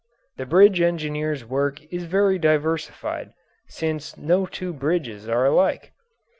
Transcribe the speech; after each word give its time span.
The 0.37 0.47
bridge 0.47 0.81
engineer's 0.81 1.45
work 1.45 1.79
is 1.93 2.05
very 2.05 2.39
diversified, 2.39 3.33
since 3.67 4.17
no 4.17 4.47
two 4.47 4.73
bridges 4.73 5.29
are 5.29 5.45
alike. 5.45 5.91